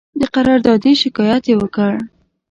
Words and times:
د 0.19 0.21
قراردادي 0.33 0.93
شکایت 1.01 1.43
یې 1.49 1.55
وکړ. 1.61 1.91